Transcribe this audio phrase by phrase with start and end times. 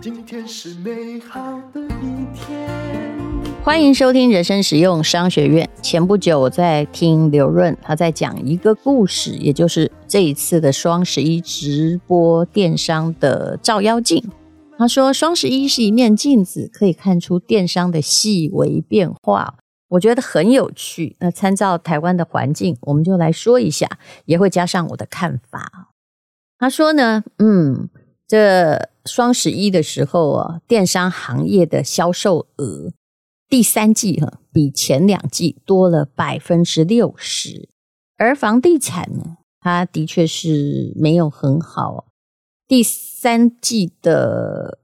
[0.00, 2.68] 今天是美好的一天。
[3.62, 5.68] 欢迎收听人生实用商学院。
[5.82, 14.24] 前不久我在听刘润，他在讲一个故事，也就是这一次的双十一直播电商的照妖镜。
[14.78, 19.56] 他说，双十一是一面镜子，可以看出电商的细微变化。
[19.88, 21.16] 我觉得很有趣。
[21.20, 23.88] 那参照台湾的环境，我们就来说一下，
[24.26, 25.90] 也会加上我的看法。
[26.58, 27.88] 他说呢，嗯，
[28.26, 32.92] 这双十一的时候啊，电商行业的销售额
[33.48, 37.68] 第三季哈比前两季多了百分之六十，
[38.16, 42.06] 而房地产呢，它的确是没有很好。
[42.66, 44.80] 第三季的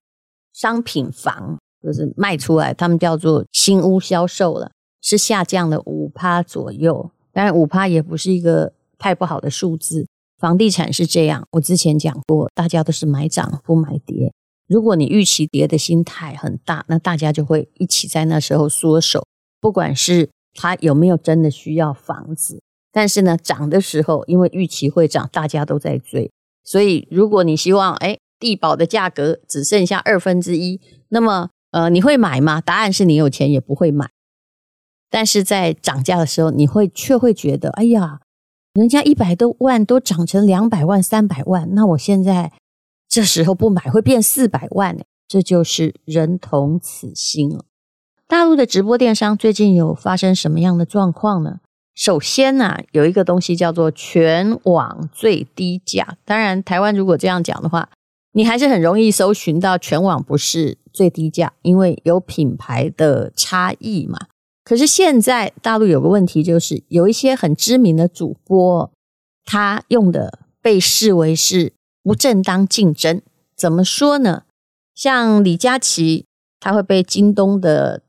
[0.54, 4.70] 商品房就是卖出来，他们叫做新屋销售了，
[5.04, 7.10] 是下降了五趴左右。
[7.30, 10.06] 当然，五趴也不是一个太不好的数字。
[10.38, 14.32] 房地产是这样，我之前讲过，大家都是买涨不买跌。
[14.66, 19.26] 如果你预期跌的心态很大，那大家就会一起在那时候缩手，
[19.60, 22.62] 不管是他有没有真的需要房子。
[22.90, 26.30] 但是呢，涨的时候，因为预期会涨，大家都在追。
[26.64, 32.60] 所以，如果你希望，哎，地保的价格只剩下二分之一，那么，呃，你会买吗？
[32.60, 34.08] 答案是你有钱也不会买。
[35.14, 38.18] 但是在涨价的时候，你会却会觉得，哎呀，
[38.72, 42.50] 人家一百多万都涨成两百万、三百万，那我现在
[43.08, 45.04] 这时候不买会变四百万呢？
[45.28, 47.64] 这就是人同此心了。
[48.26, 51.60] 大陆的直播电商最近有发生什么样的状况呢？
[51.94, 56.16] 首先呢、有一个东西叫做全网最低价。
[56.24, 57.88] 当然，台湾如果这样讲的话，
[58.32, 64.18] 你还是很容易搜寻到全网不是最低价，因为有品牌的差异嘛。
[64.64, 68.90] 可是现在大陆有个问题，就是有一些很知名的主播，
[69.44, 73.20] 他用的被视为是不正当竞争。
[73.56, 74.44] 怎么说呢？
[74.94, 76.24] 像李佳琦，
[76.58, 78.02] 他会被京东的。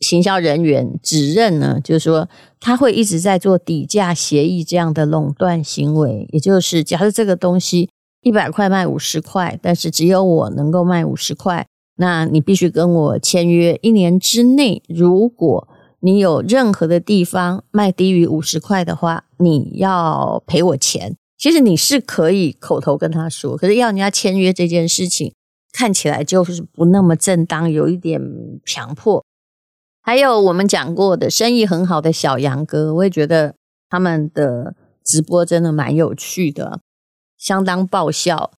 [0.00, 2.26] 行销人员指认呢，就是说
[2.58, 7.90] 他会一直在做底价协议这样的垄断行为，也就是假设这个东西
[8.22, 11.66] 一百块卖五十块，但是只有我能够卖五十块，
[11.96, 15.68] 那你必须跟我签约，一年之内，如果
[16.00, 21.16] 你有任何的地方卖低于五十块的话，你要赔我钱。
[21.38, 25.34] 其实你是可以口头跟他说，可是要人家签约这件事情，
[25.72, 28.20] 看起来就是不那么正当，有一点
[28.66, 29.24] 强迫。
[30.02, 33.54] 还有我们讲过的生意很好的小杨哥，我也觉得
[33.88, 34.74] 他们的
[35.04, 36.80] 直播真的蛮有趣的，
[37.38, 38.50] 相当爆笑。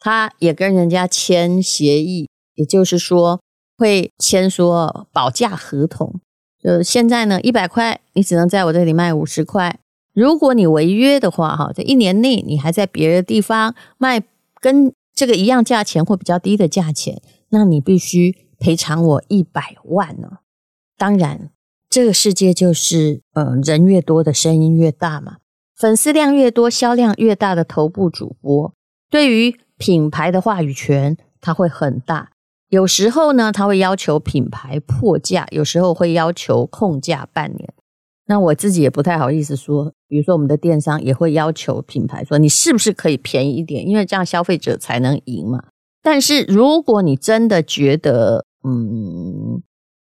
[0.00, 3.40] 他也跟人家签协议，也就是说
[3.76, 6.20] 会签说保价合同，
[6.68, 9.78] 就现在呢，一百块你只能在我这里卖五十块，
[10.12, 14.22] 如果你违约的话，哈，这一年内你还在别的地方卖
[14.60, 20.40] 跟这个一样价钱或比较低的价钱，那你必须赔偿我一百万呢。
[20.98, 21.48] 当然，
[21.88, 25.38] 这个世界就是，呃，人越多的声音越大嘛。
[25.74, 28.74] 粉丝量越多，销量越大的头部主播，
[29.08, 32.32] 对于品牌的话语权，他会很大。
[32.68, 37.72] 有时候呢，他会要求品牌破价，有时候会要求控价半年。
[38.26, 45.64] 那我自己也不太好意思说，比如说我们的电商也会要求品牌说，你是不是可以便宜一点，因为这样消费者才能赢嘛。
[46.02, 49.62] 但是如果你真的觉得，嗯，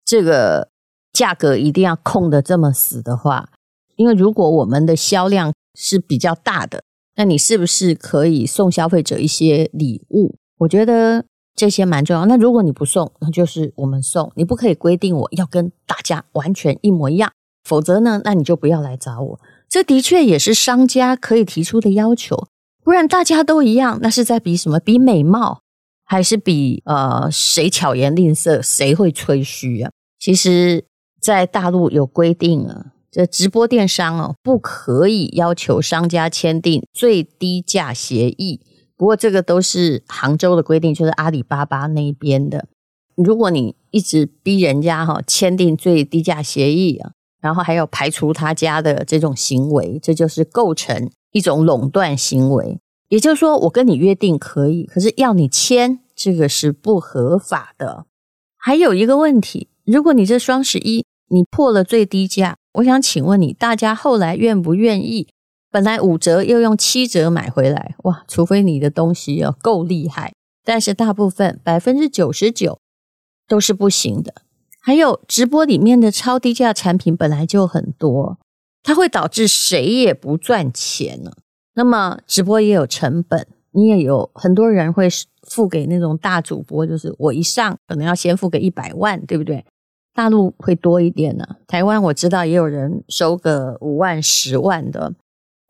[0.05, 0.69] 这个。
[1.15, 3.49] 价格一定要控得这么死的话，
[3.95, 6.83] 因为如果我们的销量是比较大的，
[7.15, 10.35] 那你是不是可以送消费者一些礼物？
[10.59, 12.27] 我觉得这些蛮重要。
[12.27, 14.33] 那如果你不送，那就是我们送。
[14.37, 17.33] 你不可以规定我要跟大家完全一模一样，
[17.65, 19.41] 否则呢，那你就不要来找我。
[19.69, 22.49] 这的确也是商家可以提出的要求，
[22.83, 24.79] 不然大家都一样，那是在比什么？
[24.79, 25.61] 比美貌，
[26.05, 29.91] 还是比呃谁巧言令色，谁会吹嘘啊？
[30.19, 30.85] 其实。
[31.25, 38.61] 在大陆有规定啊，这直播电商哦，不可以要求商家签订最低价协议。
[39.05, 42.69] 不过这个都是杭州的规定，就是阿里巴巴那一边的。
[43.17, 47.13] 如果你一直逼人家哈签订最低价协议啊，
[47.43, 52.79] 然后还有排除他家的这种行为，这就是构成一种垄断行为。
[53.11, 58.07] 也就是说，我跟你约定可以，可是要你签，这个是不合法的。
[58.57, 65.29] 还有一个问题，如果你这双十一，你破了最低价，我想请问你，大家后来愿不愿意？
[65.75, 68.23] 本来五折又用七折买回来，哇！
[68.29, 70.33] 除非你的东西要够厉害，
[70.65, 72.79] 但是大部分百分之九十九
[73.49, 74.33] 都是不行的。
[74.81, 78.39] 还有直播里面的超低价产品本来就很多，
[78.85, 81.33] 它会导致谁也不赚钱呢？
[81.75, 85.09] 那么直播也有成本，你也有很多人会
[85.43, 89.65] 付给那种大主播，就是我一上可能要先付个一百万，对不对？
[90.15, 95.15] 大陆会多一点呢，台湾我知道也有人收个五万、十万的。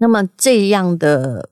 [0.05, 1.49] 那么这样的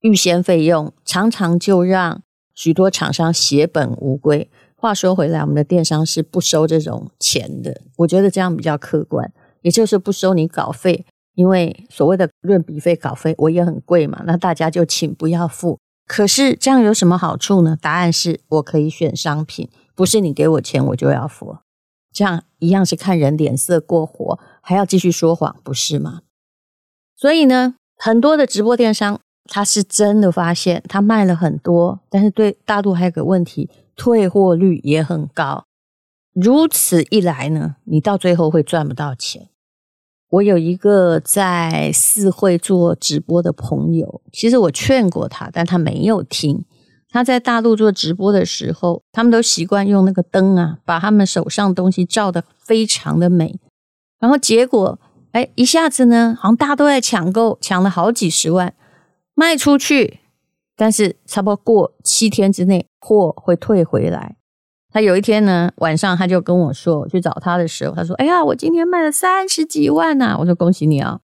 [0.00, 2.22] 预先费用，常常就让
[2.54, 4.50] 许多厂商血本无归。
[4.74, 9.30] 话说回来，我们的电商是不收这种钱的，我觉得这样比较客观，
[9.60, 11.04] 也就是不收你稿费，
[11.34, 15.78] 因为所谓的润笔费、稿费我也很贵嘛，那大家就请不要付。
[16.06, 17.76] 可是这样有什么好处呢？
[17.78, 21.58] 答案是我可以选商品，不是你给我钱我就要付。
[22.14, 26.22] 这样一样是看人脸色过活，还要继续说谎，不是吗？
[27.14, 35.64] 所以呢，很多的直播电商他是真的发现他卖了很多，但是对大陆还有个问题，退货率也很高。
[36.32, 39.48] 如此一来呢，你到最后会赚不到钱。
[40.30, 46.64] 我有一个在四会做直播的朋友，其实我劝过他，但他没有听。
[47.10, 53.58] 他在大陆做直播的时候，他们都习惯用那个灯啊，把他们手上东西照得非常的美。
[54.20, 54.98] 然后结果，
[55.32, 58.74] 哎，一下子呢，好像大家都在抢购，抢了好几十万
[59.34, 60.20] 卖出去，
[60.76, 64.36] 但是差不多过七天之内，货会退回来。
[64.92, 71.20] 他有一天呢，晚上他就跟我说，去找他的时候，他说：“哎呀，我今天卖了三十几万呐！”我说：“恭喜你啊！”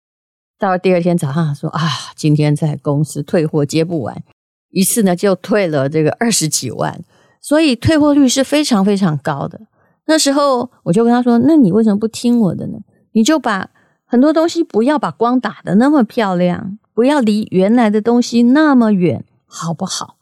[0.59, 1.81] 到了第二天早上，说：“啊，
[2.15, 4.23] 今天在公司退货接不完。”
[4.69, 7.01] 一次呢就退了这个二十几万，
[7.41, 9.59] 所以退货率是非常非常高的。
[10.05, 12.77] 那时候我就跟他说：“那你为什么不听我的呢？
[13.13, 13.71] 你就把
[14.05, 20.17] 很多东西不要把光打得那么漂亮，不要离原来的东西那么远，好不好？”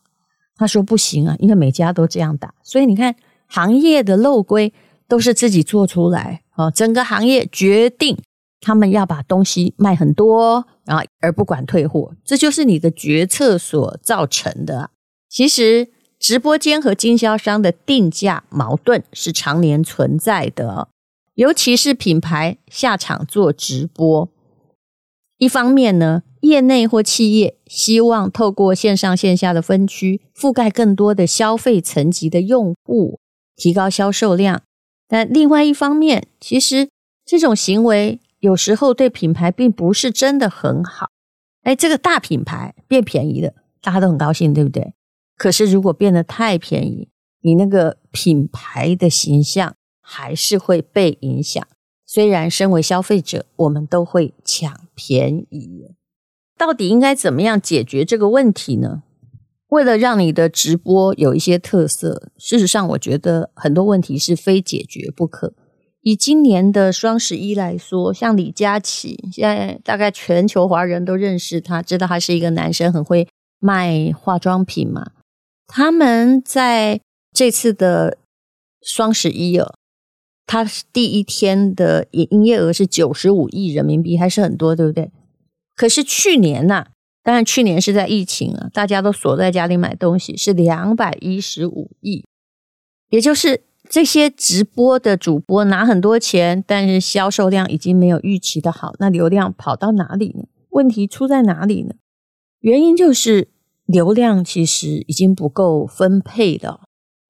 [0.55, 3.15] 他说：“不行啊，因为每家都这样打，所以你看
[3.47, 4.73] 行业的漏规
[5.07, 8.17] 都是自己做出来啊，整个行业决定
[8.61, 14.89] 他们要把东西卖很多。”然后而不管退货，这就是你的决策所造成的。
[15.29, 15.87] 其实，
[16.19, 20.89] 直播间和经销商的定价矛盾是常年存在的，
[21.35, 24.29] 尤其是品牌下场做直播。
[25.37, 33.19] 一方面呢，业内或企业希望透过线上线下的分区，覆盖更多的消费层级的用户，
[33.55, 34.61] 提高销售量。
[35.07, 36.89] 但另外一方面，其实
[37.25, 38.19] 这种行为。
[38.39, 41.07] 有时候对品牌并不是真的很好，
[41.61, 44.93] 哎，这个大品牌变便宜了，大家都很高兴，对不对？
[45.37, 47.07] 可是如果变得太便宜，
[47.39, 51.65] 你那个品牌的形象还是会被影响。
[52.05, 55.95] 虽然身为消费者，我们都会抢便宜，
[56.55, 59.01] 到底应该怎么样解决这个问题呢？
[59.69, 65.55] 为了让你的直播有一些特色，事实上，我觉得很多问题是非解决不可。
[66.01, 73.27] 以今年的双十一来说，像李佳琦，现在大概全球华人都认识他，知道他是一个男生，很会
[73.59, 75.13] 卖化妆品嘛。
[75.65, 76.99] 他们在
[77.33, 78.19] 这次的
[78.81, 79.73] 双十一哦，
[80.45, 85.11] 他第一天的营业额是九十五亿人民币，还是很多，对不对？
[85.75, 86.87] 可是去年呐，
[87.23, 92.25] 当然去年是在疫情啊，大家都锁在家里买东西，是两百一十五亿，
[93.09, 93.63] 也就是。
[93.89, 100.45] 这些直播的主播拿很多钱，但是销售量已经没有预期的好，那流量跑到哪里呢？
[100.69, 101.95] 问题出在哪里呢？
[102.61, 103.49] 原因就是
[103.85, 106.82] 流量其实已经不够分配了，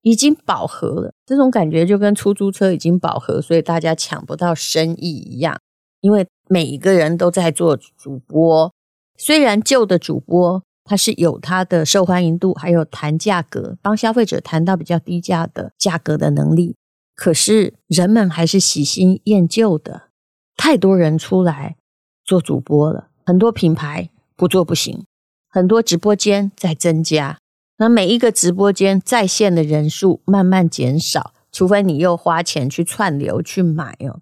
[0.03, 1.11] 已经饱和了。
[1.25, 5.59] 这种感觉就跟出租车已经饱和，所以大家抢不到生意一样。
[6.01, 8.71] 因为每一个人都在做主播，
[9.17, 10.63] 虽然旧的主播。
[10.85, 16.75] 他是有他的受欢迎度，还有谈价格，帮消费者谈到比较低价的价格的能力。
[17.15, 20.09] 可是人们还是喜新厌旧的，
[20.57, 21.77] 太多人出来
[22.25, 25.05] 做主播了，很多品牌不做不行，
[25.49, 27.37] 很多直播间在增加。
[27.83, 34.21] 那每一个直播间在线的人数慢慢减少，除非你又花钱去串流去买哦。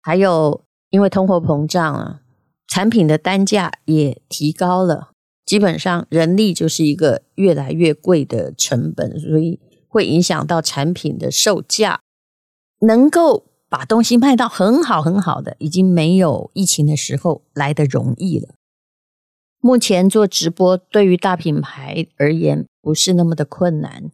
[0.00, 2.20] 还有因为通货膨胀啊，
[2.68, 5.10] 产品的单价也提高了。
[5.44, 9.58] 基本上，人力就是一个越来越贵的成本，所以
[9.88, 11.98] 会影响到产品的售价。
[12.86, 18.54] 能够把东西卖到很好很好的，已经没有疫情的时候来得容易了。
[19.64, 24.10] 目前做直播对于大品牌而言不是那么的困难，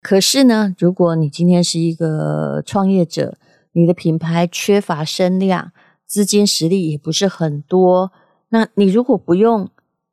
[0.00, 3.36] 可是呢，如果你今天是一个创业者，
[3.72, 5.72] 你的品牌缺乏声量，
[6.06, 8.12] 资金实力也不是很多，
[8.50, 9.68] 那你如果不用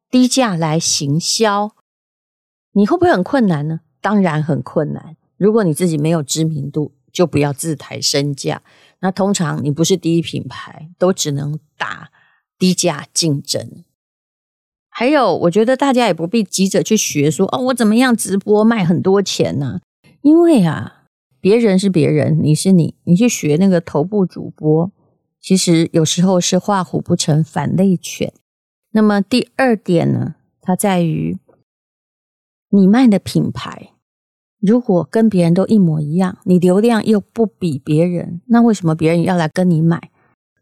[0.10, 1.75] 低价来行销，
[2.72, 3.81] 你会不会很困难呢？
[4.01, 5.15] 当然很困难。
[5.38, 8.63] 如果你自己没有知名度，就不要自抬身价。
[9.01, 12.10] 那通常你不是第一品牌，都只能打
[12.57, 13.84] 低价竞争。
[14.97, 19.81] 还有，我觉得大家也不必急着去学说哦，我怎么样直播卖很多钱呢？
[20.21, 21.03] 因为啊，
[21.41, 24.89] 别人是别人，你是你，你去学那个头部主播，
[25.41, 28.31] 其实有时候是画虎不成反类犬。
[28.93, 31.37] 那么第二点呢，它在于
[32.69, 33.91] 你卖的品牌，
[34.61, 40.09] 如果跟别人都一模一样，你流量又不比别人，那为什么别人要来跟你买？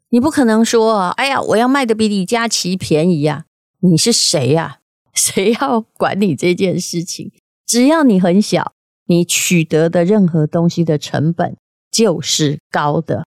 [0.09, 3.45] 你不可能说，哎呀，我要卖的比李佳琦便宜呀！
[3.83, 4.79] 你是谁呀？
[5.13, 7.31] 谁要管你这件事情？
[7.65, 8.73] 只要你很小，
[9.07, 11.55] 你取得的任何东西的成本
[11.91, 13.25] 就是高的。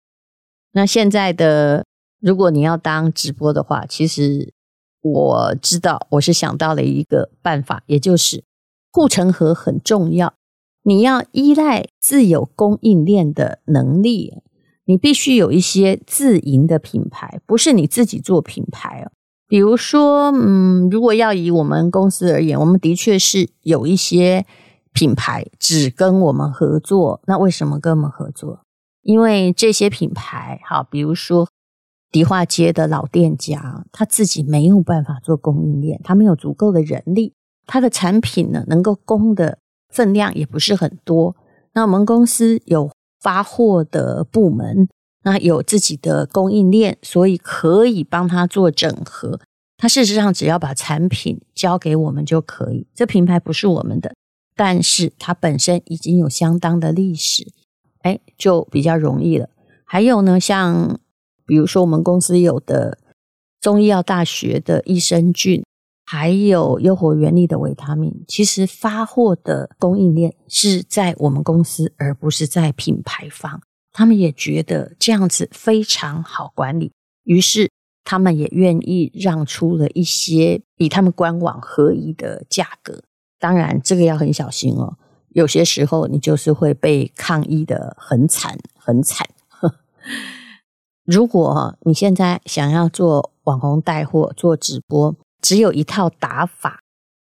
[0.73, 1.85] 那现在的，
[2.21, 4.53] 如果你要当直播的话，其实
[5.01, 8.45] 我知道，我是想到了一个办法，也就是
[8.93, 10.35] 护城河很重要。
[10.83, 14.35] 你要依赖自有供应链的能力。
[14.85, 19.13] 你必须有一些自营的品牌，不是你自己做品牌哦。
[19.53, 24.47] 比如说，嗯，如果要以我们公司而言，我们的确是有一些
[24.95, 27.21] 品牌只跟我们合作。
[27.27, 28.61] 那为什么跟我们合作？
[29.03, 31.47] 因为这些品牌，好，比如说
[32.11, 37.35] 迪化街的老店家，他自己没有办法做供应链，他没有足够的人力，
[37.67, 39.59] 他的产品呢，能够供的
[39.91, 41.37] 分量也不是很多。
[41.75, 42.91] 那我们公司有。
[43.21, 44.89] 发货的部门，
[45.23, 49.41] 那有自己的供应链，所以可以帮他做整合。
[49.77, 52.87] 他事实上只要把产品交给我们就可以。
[52.95, 54.15] 这品牌不是我们的，
[54.55, 57.53] 但是它本身已经有相当的历史，
[58.03, 59.49] 哎，就比较容易了。
[59.85, 60.99] 还有呢，像
[61.45, 62.99] 比如说我们公司有的
[63.61, 65.63] 中医药大学的益生菌。
[66.05, 73.63] 还有优活原力的维他命，其实发货的供应链是在我们公司，而不是在品牌方。
[73.93, 76.93] 他们也觉得这样子非常好管理，
[77.25, 77.71] 于是
[78.05, 83.03] 他们也愿意让出了一些比他们官网合宜的价格。
[83.39, 84.97] 当然，这个要很小心哦，
[85.31, 89.29] 有些时候你就是会被抗议得很惨很惨。
[91.05, 96.81] 如果你现在想要做网红带货、做直播，只有一套打法，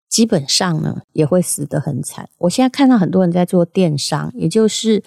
[0.08, 2.29] 基本上呢也会死得很惨。
[2.38, 5.03] 我现在看到很多人在做电商，也就是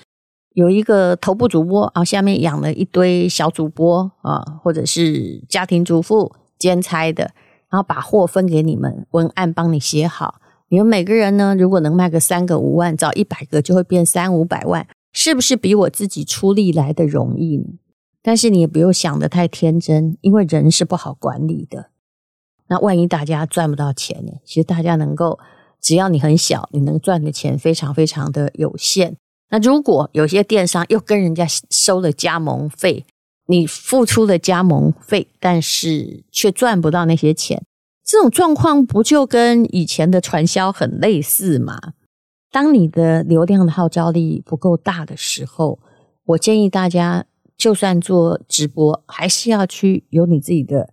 [0.56, 7.24] 有一个头部主播啊，下面养了一堆小主播啊，或者是家庭主妇兼差的，
[7.68, 10.36] 然后把货分给你们，文案帮你写好。
[10.68, 17.74] 你们每个人呢，如果能卖个三个五万，找一百个就会变三五百万，是不是比我自己出力来的容易呢？
[18.22, 21.90] 但是你也不用想得太天真，因为人是不好管理的。
[22.68, 24.32] 那万一大家赚不到钱呢？
[24.42, 25.38] 其实大家能够，
[25.82, 29.18] 只要你很小，你能赚的钱非常非常的有限。
[29.50, 33.04] 那如果有些电商又跟人家收了加盟费，
[33.46, 37.64] 你付出了加盟费，但是却赚不到那些钱，
[38.04, 41.78] 这种状况不就跟以前的传销很类似吗？
[42.50, 45.78] 当你的流量的号召力不够大的时候，
[46.24, 47.26] 我建议大家，
[47.56, 50.92] 就算做直播，还是要去有你自己的。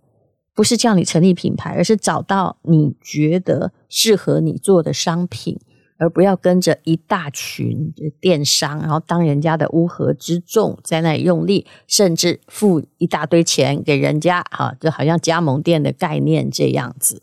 [0.56, 5.58] 不是叫你成立品牌，而是找到你觉得适合你做的商品，
[6.04, 17.22] 而不要跟着一大群电商，然后当人家的乌合之众，在那里用力，甚至付一大堆钱给人家，啊，就好像加盟店的概念这样子。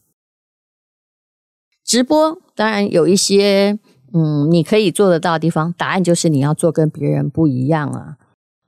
[1.86, 3.78] 直播当然有一些，
[4.14, 8.18] 嗯，你可以做得到的地方，答案就是你要做跟别人不一样啊。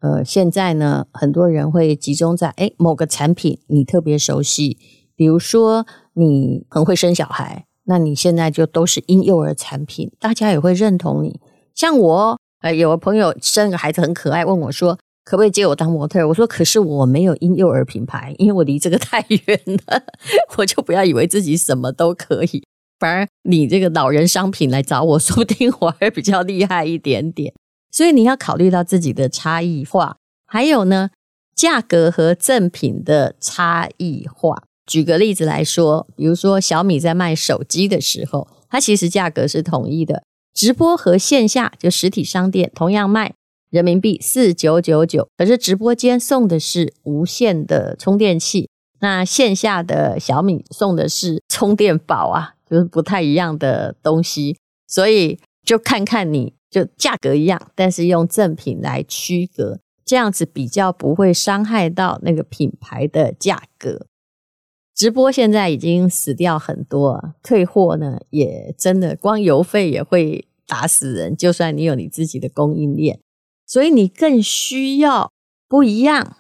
[0.02, 4.78] 呃，现在呢，很多人会集中在诶某个产品，你特别熟悉，
[5.16, 11.40] 比如说你很会生小孩，那你现在就都是婴幼儿产品，大家也会认同你。
[11.76, 16.28] 像我，呃，有个朋友生个孩子很可爱，问我说可不可以接我当模特？
[16.28, 20.04] 我说可是我没有婴幼儿品牌，因为我离这个太远了，
[20.58, 22.64] 我就不要以为自己什么都可以，
[23.00, 27.54] 反而你这个老人商品来找我，说不定我还比较厉害一点点。
[27.92, 31.10] 所以你要考虑到自己的差异化，还有呢，
[31.56, 34.64] 价格和赠品的差异化。
[34.86, 40.24] 举个例子来说，比如说小米在卖手机的时候，它其实价格是统一的。
[40.54, 43.34] 直播和线下就实体商店同样卖
[43.70, 54.58] 人民币四九九九，可是直播间送的是无线的充电器，那线下的小米送的是充电宝啊，就是不太一样的东西。
[54.88, 56.54] 所以就看看你。
[56.74, 64.08] 就价格一样，但是用赠品来区隔，这样子比较不会伤害到那个品牌的价格。
[64.96, 71.36] 直播现在已经死掉很多，退货呢也真的光邮费也会打死人。
[71.36, 73.20] 就算你有你自己的供应链，
[73.66, 75.32] 所以你更需要
[75.68, 76.38] 不一样。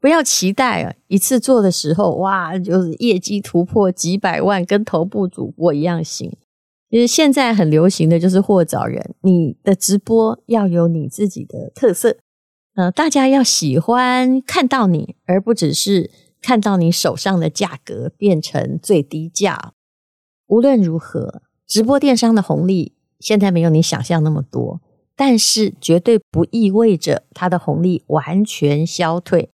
[0.00, 6.36] 不要期待啊，一次做的时候，哇，就是业绩突破几百万，跟头部主播一样行。
[6.90, 12.16] 其实现在很流行的就是货找人，你的直播要有你自己的特色，
[12.74, 16.10] 呃，大家要喜欢看到你，而不只是
[16.42, 19.72] 看到你手上的价格变成最低价。
[20.48, 24.82] 无论如何，直播电商的红利现在没有你想象那么多，
[25.16, 29.48] 但是绝对不意味着它的红利完全消退。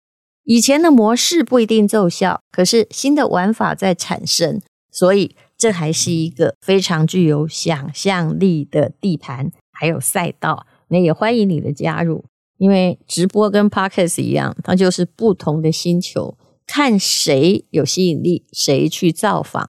[0.44, 10.66] 以前的模式不一定奏效，可是新的玩法在产生，所以这还是一个非常具有想象力的地盘，还有赛道。
[10.88, 12.24] 那也欢迎你的加入，
[12.56, 16.34] 因为直播跟 Podcast 一样，它就是不同的星球，
[16.68, 19.68] 看谁有吸引力，谁去造访。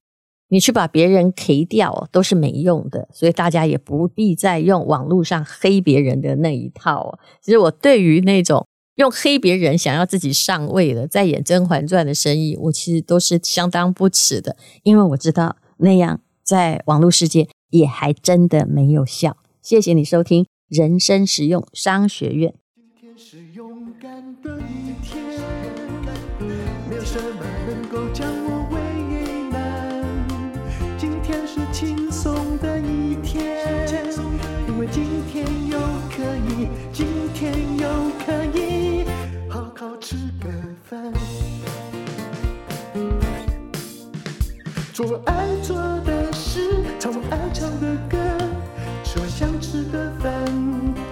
[0.50, 7.18] 你去把别人 K 掉都是没用的，所以大家也不必再用网络上黑别人的那一套。
[7.42, 8.64] 其实我对于那种。
[8.96, 19.38] 用黑别人想要自己上位的，在演《甄嬛传》的生意，我其实都是相当不齿的，因为我知道那样在网络世界也还真的没有效。
[19.62, 22.52] 谢谢你收听人生实用商学院。
[35.32, 35.78] 天又
[36.10, 37.88] 可以，今天又
[38.26, 39.04] 可以。
[39.48, 40.50] 好好吃个
[40.84, 41.12] 饭，
[44.92, 48.18] 做爱做的事，唱我爱唱的歌，
[49.04, 50.32] 吃我想吃的饭，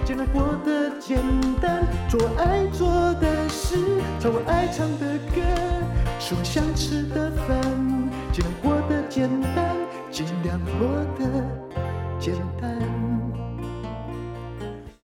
[0.03, 1.17] 尽量过得简
[1.61, 1.87] 单。
[2.09, 2.89] 做爱做
[3.21, 3.77] 的事，
[4.19, 5.41] 唱我爱唱的歌，
[6.19, 7.61] 吃我想吃的饭，
[8.33, 9.77] 尽量过得简单，
[10.11, 11.41] 尽量过得
[12.19, 12.98] 简单。